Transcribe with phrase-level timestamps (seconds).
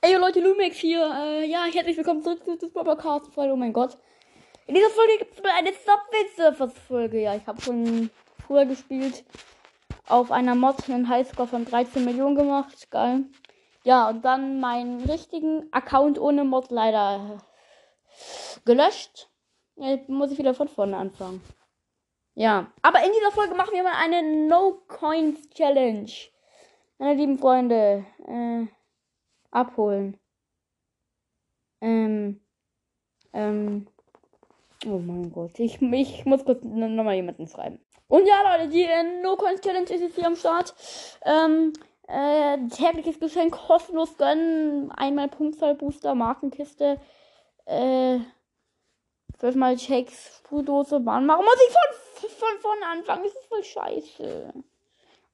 [0.00, 1.12] Ey Leute, Lumex hier.
[1.12, 3.52] Äh, ja, herzlich willkommen zurück zu das Podcast Folge.
[3.52, 3.98] Oh mein Gott.
[4.68, 7.20] In dieser Folge gibt es mal eine Subway Surfers Folge.
[7.20, 8.08] Ja, ich habe schon
[8.46, 9.24] früher gespielt.
[10.06, 12.88] Auf einer Mod einen Highscore von 13 Millionen gemacht.
[12.92, 13.24] Geil.
[13.82, 17.42] Ja, und dann meinen richtigen Account ohne Mod leider
[18.64, 19.28] gelöscht.
[19.74, 21.42] Jetzt muss ich wieder von vorne anfangen.
[22.36, 26.12] Ja, aber in dieser Folge machen wir mal eine No Coins Challenge.
[26.98, 28.68] Meine lieben Freunde, äh,
[29.50, 30.18] abholen.
[31.80, 32.40] Ähm,
[33.32, 33.86] ähm,
[34.86, 37.80] oh mein Gott, ich, ich muss kurz nochmal jemanden schreiben.
[38.08, 40.74] Und ja, Leute, die äh, No Coins Challenge ist jetzt hier am Start.
[41.24, 41.72] Ähm,
[42.08, 44.90] äh, tägliches Geschenk kostenlos gönnen.
[44.92, 46.98] Einmal Punktzahl Booster, Markenkiste,
[47.66, 48.18] äh,
[49.36, 51.04] fünfmal Shakes, Sprühdose.
[51.04, 53.24] Warum muss ich von, von vorne anfangen?
[53.24, 54.54] Das ist voll scheiße.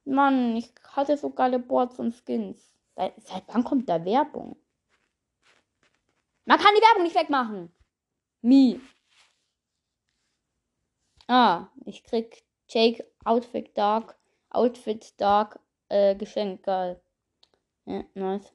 [0.03, 2.74] Mann, ich hatte so geile Boards und Skins.
[2.95, 4.55] Seit, wann kommt da Werbung?
[6.45, 7.73] Man kann die Werbung nicht wegmachen.
[8.41, 8.79] Mi.
[11.27, 14.17] Ah, ich krieg Jake Outfit Dark.
[14.49, 16.63] Outfit Dark äh, Geschenk.
[16.63, 17.01] Geil.
[17.85, 18.53] Ja, nice.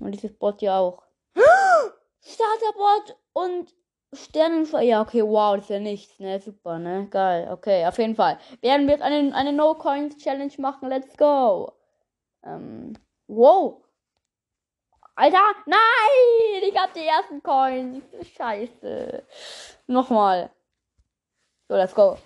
[0.00, 1.02] Und dieses Bot hier auch.
[2.20, 3.74] Starterbot und
[4.12, 4.82] Sternenfeuer.
[4.82, 6.40] Ja, okay, wow, das ist ja nichts, ne?
[6.40, 7.06] Super, ne?
[7.10, 7.48] Geil.
[7.52, 8.38] Okay, auf jeden Fall.
[8.60, 10.88] Werden wir jetzt eine, eine No-Coins-Challenge machen.
[10.88, 11.72] Let's go.
[12.42, 12.94] Ähm,
[13.26, 13.82] wow.
[15.16, 16.62] Alter, nein!
[16.62, 18.04] Ich hab die ersten Coins.
[18.36, 19.22] Scheiße.
[19.86, 20.50] Nochmal.
[21.68, 22.18] So, let's go.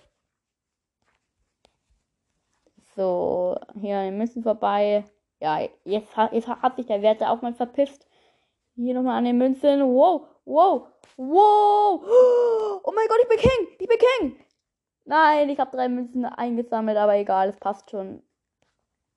[2.96, 5.04] So, hier wir müssen vorbei.
[5.40, 8.08] Ja, jetzt, jetzt hat sich der Wert auch mal verpisst.
[8.74, 9.82] Hier nochmal an den Münzen.
[9.82, 12.02] Wow, wow, wow.
[12.82, 13.68] Oh mein Gott, ich bin King.
[13.78, 14.44] Ich bin King.
[15.04, 18.22] Nein, ich habe drei Münzen eingesammelt, aber egal, es passt schon.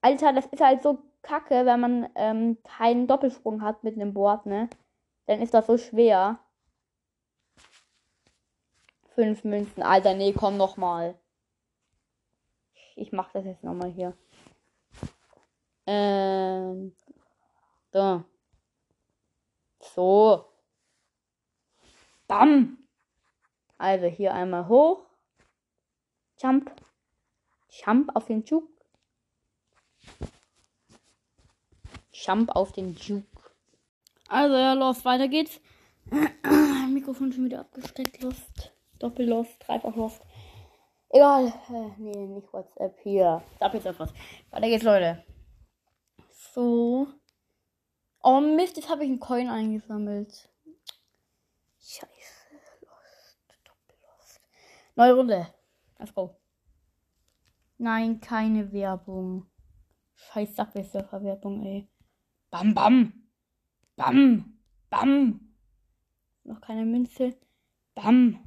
[0.02, 4.45] Alter, das ist halt so kacke, wenn man ähm, keinen Doppelsprung hat mit einem Board,
[4.45, 4.69] ne?
[5.27, 6.39] Dann ist das so schwer.
[9.16, 9.83] Fünf Münzen.
[9.83, 11.17] Alter, nee, komm noch mal.
[12.95, 14.15] Ich mach das jetzt noch mal hier.
[15.87, 16.95] Ähm.
[17.92, 18.23] So.
[19.80, 20.45] So.
[22.27, 22.77] Bam.
[23.77, 25.05] Also hier einmal hoch.
[26.37, 26.71] Jump.
[27.70, 28.70] Jump auf den Zug.
[32.26, 33.26] Jump auf den Juke.
[34.27, 35.59] Also ja, los, weiter geht's.
[36.93, 38.71] Mikrofon schon wieder abgesteckt, Lost.
[38.99, 40.21] Doppel Lost, dreifach Lost.
[41.10, 41.48] Egal.
[41.70, 43.43] Äh, nee, nicht WhatsApp hier.
[43.60, 44.14] Sag jetzt etwas.
[44.52, 45.23] Weiter geht's, Leute.
[46.54, 47.08] So.
[48.23, 50.49] Oh Mist, jetzt habe ich einen Coin eingesammelt.
[51.80, 52.55] Scheiße.
[52.81, 53.39] Lost.
[53.64, 54.42] Doppel Lost.
[54.95, 55.48] Neue Runde.
[55.98, 56.37] Let's go.
[57.77, 59.48] Nein, keine Werbung.
[60.15, 61.91] Scheiß Subway-Surfer-Werbung, ey.
[62.52, 63.14] Bam, bam.
[63.95, 64.60] Bam.
[64.89, 65.39] Bam.
[66.44, 67.36] Noch keine Münze.
[67.95, 68.39] Bam.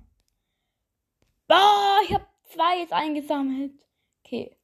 [1.49, 3.73] Boah, ich habe zwei jetzt eingesammelt.
[4.23, 4.57] Okay.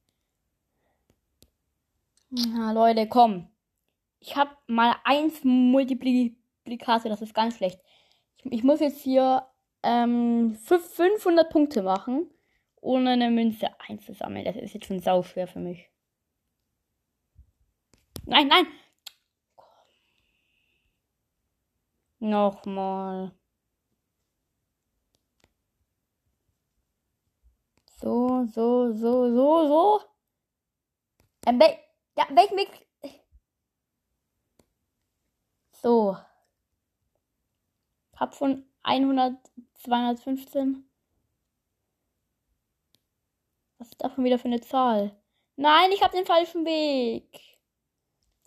[2.29, 3.49] Na, Leute, komm.
[4.19, 7.79] Ich habe mal eins Multiplikator, das ist ganz schlecht.
[8.37, 9.47] Ich, ich muss jetzt hier
[9.81, 12.29] ähm, 500 Punkte machen,
[12.79, 14.45] ohne eine Münze einzusammeln.
[14.45, 15.89] Das ist jetzt schon sau schwer für mich.
[18.25, 18.67] Nein, nein,
[22.21, 23.31] Nochmal.
[27.99, 30.01] So, so, so, so, so.
[31.47, 31.59] Ähm,
[32.15, 32.87] ja, welchen Weg?
[35.71, 36.15] So.
[38.15, 39.35] Hab von 100,
[39.73, 40.87] 215.
[43.79, 45.19] Was ist davon wieder für eine Zahl?
[45.55, 47.57] Nein, ich habe den falschen Weg.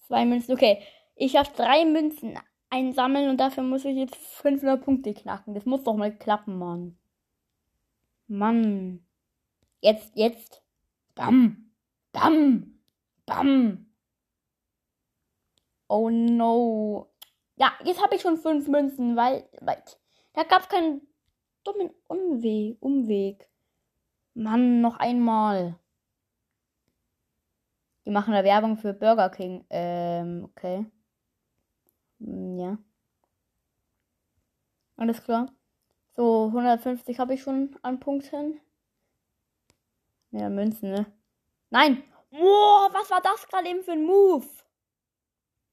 [0.07, 0.55] Zwei Münzen.
[0.55, 0.81] Okay.
[1.17, 2.39] Ich habe drei Münzen
[2.75, 5.55] einsammeln und dafür muss ich jetzt 500 Punkte knacken.
[5.55, 6.99] Das muss doch mal klappen, Mann.
[8.27, 9.07] Mann.
[9.81, 10.63] Jetzt, jetzt.
[11.15, 11.71] Bam.
[12.13, 12.81] Bam.
[13.27, 13.87] Bam.
[15.89, 17.11] Oh no.
[17.57, 19.83] Ja, jetzt habe ich schon fünf Münzen, weil, weil
[20.33, 21.03] da gab es keinen
[21.63, 22.79] dummen Umweg.
[22.81, 23.49] Umweg.
[24.35, 25.79] Mann, noch einmal.
[28.05, 29.65] Die machen da Werbung für Burger King.
[29.71, 30.87] Ähm, okay.
[32.25, 32.79] Hm, ja.
[34.97, 35.53] Alles klar.
[36.17, 38.61] So, 150 habe ich schon an Punkten.
[40.31, 41.07] Ja, Münzen, ne?
[41.71, 42.03] Nein!
[42.31, 44.47] Boah, was war das gerade eben für ein Move?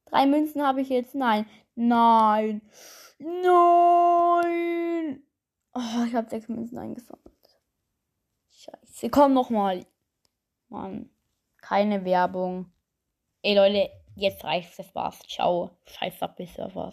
[0.05, 1.15] Drei Münzen habe ich jetzt.
[1.15, 1.47] Nein.
[1.75, 2.61] Nein.
[3.17, 5.23] Nein.
[5.73, 7.59] Oh, ich habe sechs Münzen eingesammelt.
[8.49, 9.09] Scheiße.
[9.09, 9.85] Komm noch mal.
[10.69, 11.09] Mann.
[11.57, 12.71] Keine Werbung.
[13.41, 13.89] Ey, Leute.
[14.15, 15.19] Jetzt reicht's, das war's.
[15.27, 15.71] Ciao.
[15.85, 16.89] Scheiß Subway-Server.